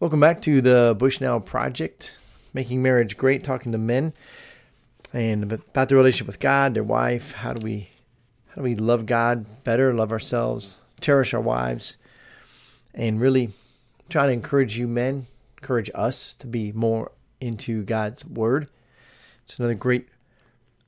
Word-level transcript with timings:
Welcome 0.00 0.20
back 0.20 0.40
to 0.42 0.62
the 0.62 0.96
Bushnell 0.98 1.40
Project, 1.40 2.16
making 2.54 2.82
marriage 2.82 3.18
great, 3.18 3.44
talking 3.44 3.72
to 3.72 3.76
men 3.76 4.14
and 5.12 5.52
about 5.52 5.90
their 5.90 5.98
relationship 5.98 6.26
with 6.26 6.40
God, 6.40 6.72
their 6.72 6.82
wife. 6.82 7.32
How 7.32 7.52
do 7.52 7.62
we 7.62 7.90
how 8.48 8.54
do 8.54 8.62
we 8.62 8.76
love 8.76 9.04
God 9.04 9.44
better, 9.62 9.92
love 9.92 10.10
ourselves, 10.10 10.78
cherish 11.02 11.34
our 11.34 11.40
wives, 11.42 11.98
and 12.94 13.20
really 13.20 13.50
try 14.08 14.24
to 14.24 14.32
encourage 14.32 14.78
you 14.78 14.88
men, 14.88 15.26
encourage 15.58 15.90
us 15.94 16.32
to 16.36 16.46
be 16.46 16.72
more 16.72 17.12
into 17.42 17.82
God's 17.82 18.24
word. 18.24 18.70
It's 19.44 19.58
another 19.58 19.74
great 19.74 20.08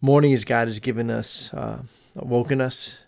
morning 0.00 0.32
as 0.32 0.46
God 0.46 0.68
has 0.68 0.78
given 0.78 1.10
us, 1.10 1.52
uh, 1.52 1.82
awoken 2.16 2.62
us. 2.62 3.02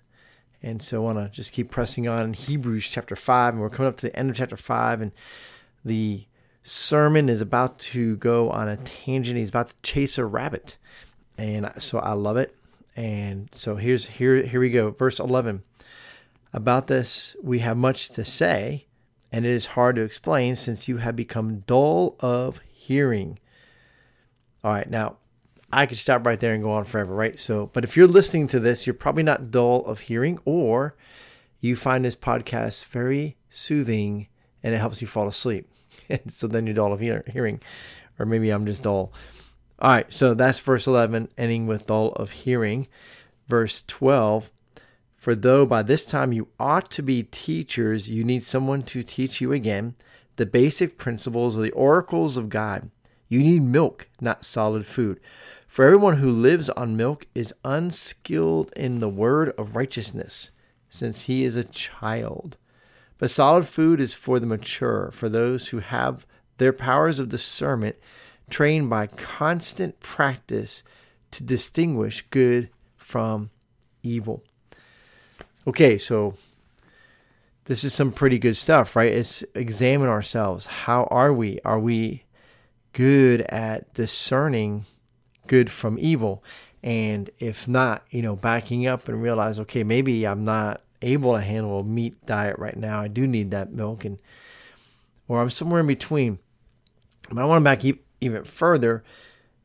And 0.63 0.83
so 0.83 0.99
I 0.99 1.15
want 1.15 1.19
to 1.19 1.35
just 1.35 1.53
keep 1.53 1.71
pressing 1.71 2.07
on 2.09 2.25
in 2.25 2.35
Hebrews 2.35 2.91
chapter 2.91 3.17
5. 3.17 3.55
And 3.55 3.63
we're 3.63 3.71
coming 3.71 3.89
up 3.89 3.97
to 3.99 4.09
the 4.09 4.19
end 4.19 4.29
of 4.29 4.37
chapter 4.37 4.59
5. 4.59 5.01
And 5.01 5.13
the 5.85 6.27
sermon 6.63 7.29
is 7.29 7.41
about 7.41 7.79
to 7.79 8.17
go 8.17 8.51
on 8.51 8.69
a 8.69 8.77
tangent. 8.77 9.39
He's 9.39 9.51
about 9.51 9.69
to 9.69 9.75
chase 9.83 10.19
a 10.19 10.25
rabbit. 10.25 10.77
And 11.37 11.71
so 11.79 11.99
I 11.99 12.13
love 12.13 12.37
it. 12.37 12.55
And 12.97 13.49
so 13.53 13.77
here's 13.77 14.07
here 14.07 14.43
here 14.43 14.61
we 14.61 14.71
go. 14.71 14.91
Verse 14.91 15.19
11. 15.19 15.63
About 16.53 16.87
this 16.87 17.37
we 17.43 17.59
have 17.59 17.77
much 17.77 18.11
to 18.11 18.25
say, 18.25 18.87
and 19.33 19.45
it 19.45 19.51
is 19.51 19.67
hard 19.67 19.97
to 19.97 20.03
explain 20.03 20.55
since 20.55 20.87
you 20.87 20.99
have 20.99 21.17
become 21.17 21.65
dull 21.67 22.17
of 22.21 22.61
hearing. 22.73 23.39
All 24.63 24.71
right, 24.71 24.89
now 24.89 25.17
I 25.73 25.87
could 25.87 25.99
stop 25.99 26.25
right 26.25 26.39
there 26.39 26.55
and 26.55 26.63
go 26.63 26.71
on 26.71 26.85
forever, 26.85 27.13
right? 27.13 27.39
So, 27.39 27.69
but 27.73 27.83
if 27.83 27.97
you're 27.97 28.07
listening 28.07 28.47
to 28.49 28.61
this, 28.61 28.87
you're 28.87 28.95
probably 28.95 29.25
not 29.25 29.51
dull 29.51 29.85
of 29.87 30.01
hearing, 30.01 30.39
or 30.45 30.95
you 31.59 31.75
find 31.75 32.05
this 32.05 32.17
podcast 32.17 32.85
very 32.85 33.37
soothing 33.51 34.29
and 34.63 34.75
it 34.75 34.79
helps 34.79 35.01
you 35.01 35.07
fall 35.07 35.29
asleep. 35.29 35.69
so 36.35 36.47
then 36.47 36.67
you're 36.67 36.75
dull 36.75 36.93
of 36.93 37.01
hearing, 37.01 37.61
or 38.19 38.27
maybe 38.27 38.51
I'm 38.51 38.67
just 38.67 38.83
dull. 38.83 39.13
All 39.79 39.91
right, 39.91 40.13
so 40.13 40.35
that's 40.35 40.61
verse 40.61 40.87
11, 40.87 41.31
ending 41.37 41.67
with 41.67 41.87
dull 41.87 42.13
of 42.13 42.31
hearing. 42.31 42.87
Verse 43.49 43.83
12 43.87 44.51
For 45.17 45.35
though 45.35 45.67
by 45.67 45.83
this 45.83 46.07
time 46.07 46.33
you 46.33 46.49
ought 46.59 46.91
to 46.93 47.03
be 47.03 47.25
teachers, 47.25 48.09
you 48.09 48.25
need 48.25 48.43
someone 48.43 48.83
to 48.83 49.03
teach 49.03 49.41
you 49.41 49.53
again 49.53 49.95
the 50.37 50.47
basic 50.47 50.99
principles 50.99 51.57
of 51.57 51.63
the 51.63 51.73
oracles 51.73 52.37
of 52.37 52.49
God. 52.49 52.91
You 53.29 53.41
need 53.41 53.63
milk, 53.63 54.09
not 54.21 54.45
solid 54.45 54.87
food. 54.87 55.21
For 55.67 55.85
everyone 55.85 56.19
who 56.19 56.31
lives 56.31 56.71
on 56.71 56.97
milk 56.97 57.27
is 57.35 57.55
unskilled 57.65 58.73
in 58.77 59.01
the 59.01 59.09
word 59.09 59.53
of 59.59 59.75
righteousness, 59.75 60.53
since 60.89 61.25
he 61.25 61.43
is 61.43 61.57
a 61.57 61.65
child. 61.65 62.57
But 63.25 63.31
solid 63.31 63.67
food 63.67 64.03
is 64.03 64.13
for 64.13 64.39
the 64.39 64.45
mature, 64.45 65.11
for 65.15 65.31
those 65.31 65.69
who 65.69 65.79
have 65.79 66.27
their 66.59 66.75
powers 66.75 67.19
of 67.19 67.31
discernment 67.31 67.97
trained 68.51 68.91
by 68.91 69.07
constant 69.07 69.99
practice 69.99 70.83
to 71.31 71.43
distinguish 71.43 72.21
good 72.29 72.69
from 72.99 73.49
evil. 74.03 74.45
Okay, 75.67 75.97
so 75.97 76.35
this 77.65 77.83
is 77.83 77.95
some 77.95 78.13
pretty 78.13 78.39
good 78.39 78.59
stuff, 78.59 78.95
right? 78.95 79.11
It's 79.11 79.43
examine 79.55 80.11
ourselves. 80.11 80.67
How 80.67 81.05
are 81.05 81.33
we? 81.33 81.61
Are 81.65 81.81
we 81.81 82.25
good 82.93 83.41
at 83.49 83.95
discerning 83.95 84.85
good 85.47 85.71
from 85.71 85.97
evil. 85.99 86.45
And 86.83 87.31
if 87.39 87.67
not, 87.67 88.05
you 88.11 88.21
know, 88.21 88.37
backing 88.37 88.87
up 88.87 89.09
and 89.09 89.23
realize, 89.23 89.59
okay, 89.61 89.83
maybe 89.83 90.27
I'm 90.27 90.45
not 90.45 90.83
able 91.05 91.35
to 91.35 91.41
handle 91.41 91.81
a 91.81 91.85
meat 91.85 92.27
diet 92.27 92.59
right 92.59 92.77
now. 92.77 93.01
I 93.01 93.09
do 93.09 93.27
need 93.27 93.51
that 93.51 93.73
milk, 93.73 94.05
and 94.05 94.19
or 95.29 95.41
I'm 95.41 95.51
somewhere 95.51 95.81
in 95.81 95.87
between. 95.87 96.39
But 97.31 97.43
I 97.43 97.45
want 97.45 97.61
to 97.61 97.65
back 97.65 97.99
even 98.21 98.45
further. 98.45 99.05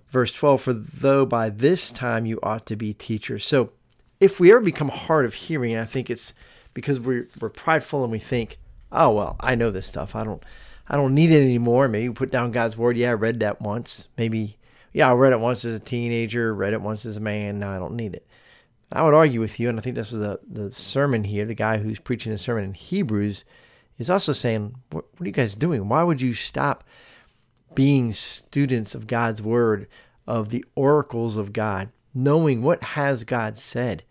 Verse 0.07 0.33
12, 0.33 0.61
for 0.61 0.73
though 0.73 1.25
by 1.25 1.49
this 1.49 1.91
time 1.91 2.25
you 2.25 2.39
ought 2.41 2.65
to 2.65 2.75
be 2.75 2.93
teachers. 2.93 3.45
So 3.45 3.71
if 4.19 4.39
we 4.39 4.51
ever 4.51 4.61
become 4.61 4.89
hard 4.89 5.25
of 5.25 5.35
hearing, 5.35 5.77
I 5.77 5.85
think 5.85 6.09
it's 6.09 6.33
because 6.73 6.99
we're, 6.99 7.27
we're 7.39 7.49
prideful 7.49 8.03
and 8.03 8.11
we 8.11 8.17
think, 8.17 8.57
oh, 8.91 9.11
well, 9.11 9.35
I 9.39 9.53
know 9.53 9.69
this 9.69 9.85
stuff. 9.85 10.15
I 10.15 10.23
don't, 10.23 10.41
I 10.87 10.95
don't 10.95 11.13
need 11.13 11.31
it 11.31 11.43
anymore. 11.43 11.87
Maybe 11.87 12.11
put 12.11 12.31
down 12.31 12.51
God's 12.51 12.75
word. 12.75 12.97
Yeah, 12.97 13.11
I 13.11 13.13
read 13.13 13.41
that 13.41 13.61
once. 13.61 14.07
Maybe 14.17 14.57
yeah, 14.93 15.09
I 15.09 15.13
read 15.13 15.33
it 15.33 15.39
once 15.39 15.65
as 15.65 15.73
a 15.73 15.79
teenager, 15.79 16.53
read 16.53 16.73
it 16.73 16.81
once 16.81 17.05
as 17.05 17.17
a 17.17 17.21
man. 17.21 17.59
Now 17.59 17.71
I 17.71 17.79
don't 17.79 17.95
need 17.95 18.15
it. 18.15 18.25
I 18.91 19.03
would 19.03 19.13
argue 19.13 19.39
with 19.39 19.59
you, 19.59 19.69
and 19.69 19.77
I 19.77 19.81
think 19.81 19.95
this 19.95 20.11
was 20.11 20.21
the, 20.21 20.39
the 20.49 20.73
sermon 20.73 21.23
here. 21.23 21.45
The 21.45 21.53
guy 21.53 21.77
who's 21.77 21.99
preaching 21.99 22.31
the 22.31 22.37
sermon 22.37 22.63
in 22.63 22.73
Hebrews 22.73 23.45
is 23.97 24.09
also 24.09 24.33
saying, 24.33 24.75
what, 24.91 25.05
what 25.13 25.21
are 25.21 25.27
you 25.27 25.31
guys 25.31 25.55
doing? 25.55 25.87
Why 25.87 26.03
would 26.03 26.21
you 26.21 26.33
stop 26.33 26.83
being 27.75 28.11
students 28.11 28.95
of 28.95 29.07
God's 29.07 29.41
word, 29.41 29.87
of 30.25 30.49
the 30.49 30.65
oracles 30.75 31.37
of 31.37 31.53
God, 31.53 31.89
knowing 32.13 32.63
what 32.63 32.81
has 32.83 33.23
God 33.23 33.57
said? 33.57 34.03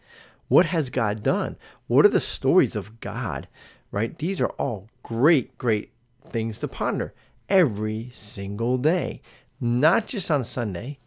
What 0.46 0.66
has 0.66 0.90
God 0.90 1.22
done? 1.22 1.56
What 1.88 2.06
are 2.06 2.10
the 2.10 2.20
stories 2.20 2.76
of 2.76 3.00
God? 3.00 3.48
Right? 3.90 4.16
These 4.16 4.40
are 4.40 4.50
all 4.50 4.88
great, 5.02 5.58
great 5.58 5.92
things 6.28 6.60
to 6.60 6.68
ponder 6.68 7.14
every 7.48 8.10
single 8.12 8.76
day 8.76 9.22
not 9.60 10.06
just 10.06 10.30
on 10.30 10.44
Sunday, 10.44 10.98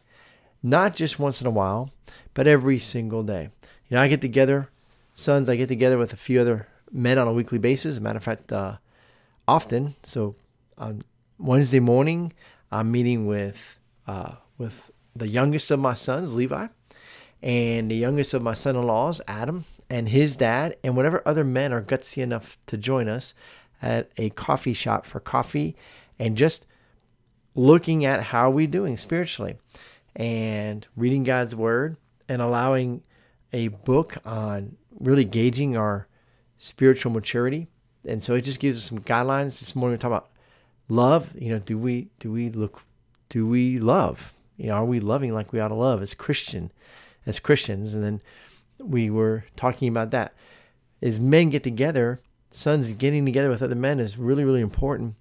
not 0.62 0.96
just 0.96 1.20
once 1.20 1.42
in 1.42 1.48
a 1.48 1.52
while, 1.52 1.92
but 2.34 2.48
every 2.48 2.80
single 2.80 3.24
day. 3.24 3.50
You 3.91 3.96
know, 3.96 4.03
I 4.03 4.07
get 4.07 4.22
together, 4.22 4.69
sons, 5.16 5.50
I 5.50 5.57
get 5.57 5.68
together 5.68 5.97
with 5.97 6.13
a 6.13 6.16
few 6.16 6.40
other 6.40 6.66
men 6.94 7.18
on 7.18 7.28
a 7.28 7.34
weekly 7.34 7.57
basis. 7.57 7.90
As 7.90 7.97
a 7.97 8.02
matter 8.02 8.16
of 8.16 8.24
fact, 8.24 8.50
uh, 8.53 8.78
often. 9.50 9.96
So 10.03 10.35
on 10.78 11.03
Wednesday 11.38 11.81
morning, 11.81 12.31
I'm 12.72 12.90
meeting 12.90 13.28
with 13.28 13.78
uh, 14.07 14.35
with 14.57 14.91
the 15.13 15.28
youngest 15.28 15.72
of 15.72 15.81
my 15.81 15.94
sons, 15.94 16.34
Levi, 16.35 16.68
and 17.44 17.91
the 17.91 17.96
youngest 17.96 18.34
of 18.34 18.41
my 18.41 18.53
son-in-laws, 18.53 19.19
Adam, 19.28 19.66
and 19.90 20.08
his 20.08 20.38
dad, 20.38 20.78
and 20.85 20.96
whatever 20.96 21.22
other 21.25 21.44
men 21.44 21.73
are 21.73 21.81
gutsy 21.81 22.23
enough 22.23 22.58
to 22.68 22.78
join 22.78 23.09
us 23.09 23.34
at 23.81 24.09
a 24.16 24.29
coffee 24.29 24.72
shop 24.72 25.06
for 25.06 25.19
coffee 25.19 25.75
and 26.18 26.38
just 26.38 26.66
looking 27.56 28.06
at 28.06 28.23
how 28.23 28.50
we 28.50 28.68
doing 28.68 28.96
spiritually 28.96 29.58
and 30.16 30.88
reading 30.96 31.25
God's 31.25 31.58
word 31.58 31.97
and 32.29 32.41
allowing 32.41 33.03
a 33.54 33.70
book 33.70 34.18
on 34.26 34.78
really 35.00 35.26
gauging 35.26 35.78
our 35.78 36.08
spiritual 36.58 37.12
maturity. 37.12 37.68
And 38.06 38.24
so 38.24 38.36
it 38.36 38.42
just 38.42 38.60
gives 38.60 38.78
us 38.78 38.84
some 38.86 39.00
guidelines. 39.00 39.60
This 39.60 39.76
morning 39.76 39.98
we 39.98 40.00
talk 40.00 40.10
about 40.10 40.30
love. 40.90 41.34
You 41.38 41.54
know, 41.54 41.60
do 41.60 41.78
we 41.78 42.10
do 42.20 42.32
we 42.32 42.50
look 42.50 42.84
do 43.30 43.48
we 43.48 43.80
love? 43.80 44.34
You 44.58 44.68
know, 44.68 44.74
are 44.74 44.86
we 44.86 45.00
loving 45.00 45.34
like 45.34 45.54
we 45.54 45.60
ought 45.60 45.70
to 45.70 45.76
love 45.76 46.02
as 46.02 46.14
Christian 46.14 46.72
as 47.26 47.40
Christians? 47.40 47.94
And 47.94 48.04
then 48.04 48.22
we 48.80 49.10
were 49.10 49.46
talking 49.56 49.88
about 49.88 50.12
that. 50.12 50.34
As 51.02 51.20
men 51.20 51.50
get 51.50 51.64
together, 51.64 52.20
sons 52.52 52.92
getting 52.92 53.26
together 53.26 53.50
with 53.50 53.64
other 53.64 53.76
men 53.76 54.00
is 54.00 54.18
really, 54.18 54.44
really 54.44 54.62
important 54.62 55.16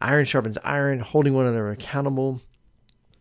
iron 0.00 0.24
sharpens 0.24 0.58
iron, 0.64 1.00
holding 1.00 1.34
one 1.34 1.46
another 1.46 1.70
accountable. 1.70 2.40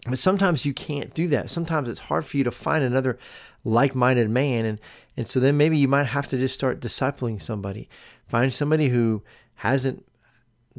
But 0.05 0.19
sometimes 0.19 0.66
you 0.66 0.73
can't 0.73 1.13
do 1.13 1.27
that. 1.29 1.49
Sometimes 1.49 1.89
it's 1.89 1.99
hard 1.99 2.25
for 2.25 2.38
you 2.38 2.43
to 2.43 2.51
find 2.51 2.83
another 2.83 3.17
like 3.63 3.95
minded 3.95 4.29
man. 4.29 4.66
And, 4.66 4.79
and 5.17 5.27
so 5.27 5.39
then 5.39 5.57
maybe 5.57 5.77
you 5.77 5.88
might 5.88 6.05
have 6.05 6.27
to 6.27 6.38
just 6.38 6.53
start 6.53 6.79
discipling 6.79 7.41
somebody. 7.41 7.89
Find 8.27 8.53
somebody 8.53 8.89
who 8.89 9.23
hasn't 9.55 10.05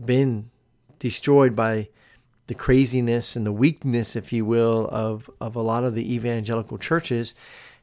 been 0.03 0.51
destroyed 0.99 1.57
by 1.57 1.89
the 2.47 2.55
craziness 2.55 3.35
and 3.35 3.45
the 3.45 3.53
weakness, 3.53 4.15
if 4.15 4.33
you 4.33 4.45
will, 4.45 4.89
of, 4.93 5.29
of 5.41 5.57
a 5.57 5.63
lot 5.63 5.83
of 5.83 5.95
the 5.95 6.15
evangelical 6.15 6.79
churches. 6.79 7.35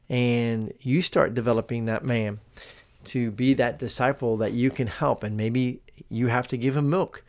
And 0.07 0.73
you 0.79 1.01
start 1.01 1.33
developing 1.33 1.85
that 1.85 2.05
man 2.05 2.39
to 3.05 3.31
be 3.31 3.53
that 3.55 3.79
disciple 3.79 4.37
that 4.37 4.53
you 4.53 4.71
can 4.71 4.87
help. 4.87 5.23
And 5.23 5.35
maybe 5.35 5.81
you 6.09 6.27
have 6.27 6.47
to 6.49 6.57
give 6.57 6.77
him 6.77 6.89
milk 6.89 7.23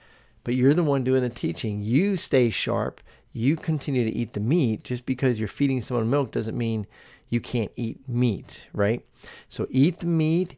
but 0.44 0.54
you're 0.54 0.74
the 0.74 0.84
one 0.84 1.03
doing 1.03 1.22
the 1.22 1.30
teaching. 1.30 1.80
You 1.80 2.16
stay 2.16 2.50
sharp. 2.50 3.00
You 3.34 3.57
continue 3.57 4.04
to 4.04 4.16
eat 4.16 4.33
the 4.33 4.41
meat. 4.41 4.84
Just 4.84 5.04
because 5.04 5.39
you're 5.39 5.48
feeding 5.48 5.81
someone 5.81 6.09
milk 6.09 6.31
doesn't 6.31 6.57
mean 6.57 6.86
you 7.28 7.41
can't 7.41 7.72
eat 7.77 8.09
meat, 8.09 8.69
right? 8.72 9.04
So 9.48 9.66
eat 9.71 9.98
the 9.98 10.07
meat 10.07 10.57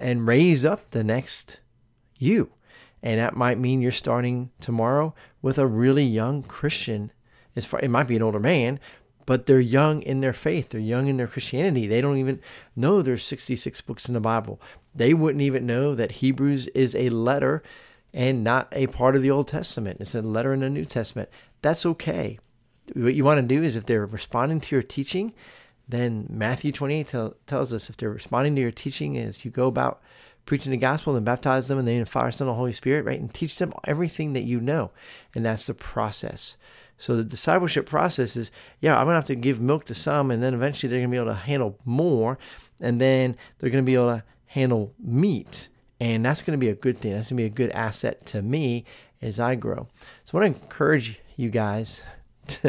and 0.00 0.26
raise 0.26 0.64
up 0.64 0.90
the 0.90 1.04
next 1.04 1.60
you. 2.18 2.52
And 3.02 3.18
that 3.18 3.36
might 3.36 3.58
mean 3.58 3.82
you're 3.82 3.90
starting 3.90 4.50
tomorrow 4.60 5.12
with 5.42 5.58
a 5.58 5.66
really 5.66 6.04
young 6.04 6.44
Christian. 6.44 7.10
As 7.56 7.66
far 7.66 7.80
it 7.80 7.90
might 7.90 8.06
be 8.06 8.16
an 8.16 8.22
older 8.22 8.38
man, 8.38 8.78
but 9.26 9.46
they're 9.46 9.60
young 9.60 10.02
in 10.02 10.20
their 10.20 10.32
faith. 10.32 10.68
They're 10.68 10.80
young 10.80 11.08
in 11.08 11.16
their 11.16 11.26
Christianity. 11.26 11.88
They 11.88 12.00
don't 12.00 12.18
even 12.18 12.40
know 12.76 13.02
there's 13.02 13.24
66 13.24 13.80
books 13.80 14.06
in 14.06 14.14
the 14.14 14.20
Bible. 14.20 14.60
They 14.94 15.14
wouldn't 15.14 15.42
even 15.42 15.66
know 15.66 15.96
that 15.96 16.12
Hebrews 16.12 16.68
is 16.68 16.94
a 16.94 17.08
letter 17.10 17.62
and 18.14 18.44
not 18.44 18.68
a 18.72 18.86
part 18.88 19.16
of 19.16 19.22
the 19.22 19.30
Old 19.30 19.48
Testament. 19.48 20.00
It's 20.00 20.14
a 20.14 20.22
letter 20.22 20.52
in 20.52 20.60
the 20.60 20.70
New 20.70 20.84
Testament. 20.84 21.28
That's 21.62 21.86
okay. 21.86 22.38
What 22.94 23.14
you 23.14 23.24
want 23.24 23.40
to 23.40 23.54
do 23.54 23.62
is 23.62 23.76
if 23.76 23.86
they're 23.86 24.06
responding 24.06 24.60
to 24.60 24.74
your 24.74 24.82
teaching, 24.82 25.32
then 25.88 26.26
Matthew 26.28 26.72
28 26.72 27.08
tell, 27.08 27.34
tells 27.46 27.72
us 27.72 27.88
if 27.88 27.96
they're 27.96 28.10
responding 28.10 28.54
to 28.56 28.60
your 28.60 28.70
teaching 28.70 29.16
as 29.16 29.44
you 29.44 29.50
go 29.50 29.68
about 29.68 30.02
preaching 30.44 30.72
the 30.72 30.76
gospel 30.76 31.14
and 31.14 31.24
baptize 31.24 31.68
them 31.68 31.78
in 31.78 31.84
the 31.84 31.92
name 31.92 32.02
of 32.02 32.08
the 32.08 32.12
Father, 32.12 32.30
Son, 32.30 32.48
and 32.48 32.56
Holy 32.56 32.72
Spirit, 32.72 33.04
right? 33.04 33.20
And 33.20 33.32
teach 33.32 33.56
them 33.56 33.72
everything 33.84 34.32
that 34.32 34.42
you 34.42 34.60
know. 34.60 34.90
And 35.34 35.44
that's 35.44 35.66
the 35.66 35.74
process. 35.74 36.56
So 36.98 37.16
the 37.16 37.24
discipleship 37.24 37.86
process 37.86 38.36
is, 38.36 38.50
yeah, 38.80 38.98
I'm 38.98 39.06
gonna 39.06 39.16
have 39.16 39.24
to 39.26 39.34
give 39.34 39.60
milk 39.60 39.84
to 39.86 39.94
some, 39.94 40.30
and 40.30 40.42
then 40.42 40.54
eventually 40.54 40.90
they're 40.90 41.00
gonna 41.00 41.10
be 41.10 41.16
able 41.16 41.26
to 41.28 41.34
handle 41.34 41.78
more, 41.84 42.38
and 42.80 43.00
then 43.00 43.36
they're 43.58 43.70
gonna 43.70 43.82
be 43.82 43.94
able 43.94 44.16
to 44.16 44.24
handle 44.46 44.92
meat. 44.98 45.68
And 46.00 46.24
that's 46.24 46.42
gonna 46.42 46.58
be 46.58 46.68
a 46.68 46.74
good 46.74 46.98
thing. 46.98 47.12
That's 47.12 47.30
gonna 47.30 47.38
be 47.38 47.46
a 47.46 47.50
good 47.50 47.70
asset 47.70 48.26
to 48.26 48.42
me 48.42 48.84
as 49.20 49.38
I 49.38 49.54
grow. 49.54 49.86
So 50.24 50.36
I 50.36 50.42
want 50.42 50.56
to 50.56 50.62
encourage 50.62 51.20
you 51.36 51.50
guys 51.50 52.02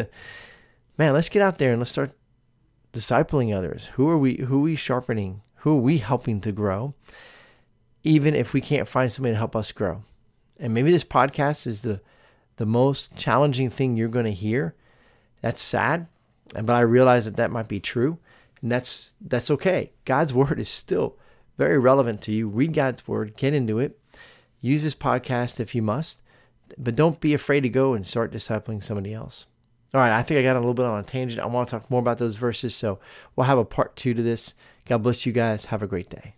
man, 0.98 1.14
let's 1.14 1.30
get 1.30 1.42
out 1.42 1.58
there 1.58 1.72
and 1.72 1.80
let's 1.80 1.92
start 1.92 2.12
discipling 2.92 3.56
others. 3.56 3.88
Who 3.94 4.10
are 4.10 4.18
we 4.18 4.38
who 4.38 4.58
are 4.58 4.62
we 4.62 4.76
sharpening? 4.76 5.42
Who 5.58 5.78
are 5.78 5.82
we 5.82 5.98
helping 5.98 6.42
to 6.42 6.52
grow? 6.52 6.94
Even 8.04 8.36
if 8.36 8.54
we 8.54 8.62
can't 8.62 8.88
find 8.88 9.12
somebody 9.12 9.34
to 9.34 9.38
help 9.38 9.56
us 9.56 9.72
grow. 9.72 10.04
And 10.60 10.74
maybe 10.74 10.92
this 10.92 11.04
podcast 11.04 11.68
is 11.68 11.82
the 11.82 12.02
the 12.58 12.66
most 12.66 13.16
challenging 13.18 13.70
thing 13.70 13.98
you're 13.98 14.10
going 14.10 14.26
to 14.26 14.32
hear. 14.32 14.76
That's 15.42 15.62
sad, 15.62 16.08
but 16.54 16.70
I 16.70 16.82
realize 16.82 17.26
that 17.26 17.38
that 17.38 17.52
might 17.52 17.68
be 17.68 17.80
true, 17.80 18.20
and 18.62 18.72
that's 18.72 19.14
that's 19.22 19.52
okay. 19.52 19.92
God's 20.06 20.34
word 20.42 20.60
is 20.60 20.70
still 20.70 21.18
very 21.58 21.80
relevant 21.80 22.22
to 22.24 22.32
you. 22.32 22.48
Read 22.48 22.74
God's 22.74 23.08
word, 23.08 23.36
get 23.36 23.54
into 23.54 23.80
it. 23.80 24.00
Use 24.62 24.84
this 24.84 24.96
podcast 24.96 25.60
if 25.60 25.76
you 25.76 25.82
must, 25.82 26.22
but 26.78 26.96
don't 26.96 27.20
be 27.20 27.34
afraid 27.34 27.62
to 27.62 27.70
go 27.70 27.94
and 27.94 28.06
start 28.06 28.32
discipling 28.32 28.84
somebody 28.84 29.14
else. 29.14 29.48
All 29.94 30.02
right, 30.02 30.12
I 30.12 30.24
think 30.24 30.40
I 30.40 30.44
got 30.44 30.56
a 30.56 30.60
little 30.60 30.74
bit 30.74 30.86
on 30.86 31.00
a 31.00 31.04
tangent. 31.04 31.42
I 31.42 31.46
want 31.46 31.70
to 31.70 31.72
talk 31.72 31.90
more 31.92 32.00
about 32.00 32.18
those 32.18 32.36
verses, 32.36 32.76
so 32.76 33.00
we'll 33.36 33.46
have 33.46 33.60
a 33.60 33.66
part 33.66 33.96
two 33.96 34.14
to 34.14 34.24
this. 34.24 34.56
God 34.86 35.04
bless 35.04 35.26
you 35.26 35.32
guys. 35.32 35.66
Have 35.66 35.84
a 35.84 35.88
great 35.88 36.10
day. 36.10 36.34